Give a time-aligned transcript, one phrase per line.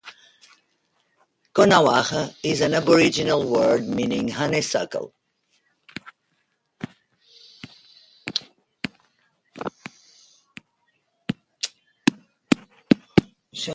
[1.53, 5.13] Coonawarra is an Aboriginal word meaning "Honeysuckle".